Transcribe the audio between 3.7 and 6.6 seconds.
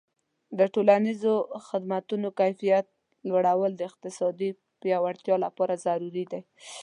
د اقتصادي پیاوړتیا لپاره ضروري دي.